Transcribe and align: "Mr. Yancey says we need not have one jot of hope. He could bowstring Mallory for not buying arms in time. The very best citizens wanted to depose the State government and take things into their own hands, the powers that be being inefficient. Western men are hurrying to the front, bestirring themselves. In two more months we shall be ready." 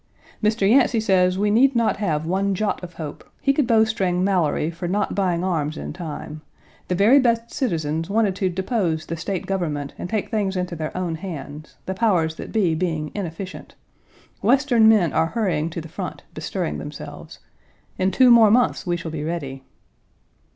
"Mr. 0.41 0.67
Yancey 0.67 0.99
says 0.99 1.37
we 1.37 1.51
need 1.51 1.75
not 1.75 1.97
have 1.97 2.25
one 2.25 2.55
jot 2.55 2.83
of 2.83 2.95
hope. 2.95 3.23
He 3.39 3.53
could 3.53 3.67
bowstring 3.67 4.23
Mallory 4.23 4.71
for 4.71 4.87
not 4.87 5.13
buying 5.13 5.43
arms 5.43 5.77
in 5.77 5.93
time. 5.93 6.41
The 6.87 6.95
very 6.95 7.19
best 7.19 7.53
citizens 7.53 8.09
wanted 8.09 8.35
to 8.37 8.49
depose 8.49 9.05
the 9.05 9.15
State 9.15 9.45
government 9.45 9.93
and 9.99 10.09
take 10.09 10.31
things 10.31 10.55
into 10.57 10.75
their 10.75 10.97
own 10.97 11.13
hands, 11.13 11.75
the 11.85 11.93
powers 11.93 12.33
that 12.37 12.51
be 12.51 12.73
being 12.73 13.11
inefficient. 13.13 13.75
Western 14.41 14.89
men 14.89 15.13
are 15.13 15.27
hurrying 15.27 15.69
to 15.69 15.79
the 15.81 15.87
front, 15.87 16.23
bestirring 16.33 16.79
themselves. 16.79 17.37
In 17.99 18.09
two 18.09 18.31
more 18.31 18.49
months 18.49 18.87
we 18.87 18.97
shall 18.97 19.11
be 19.11 19.23
ready." 19.23 19.61